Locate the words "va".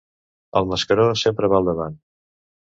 1.53-1.61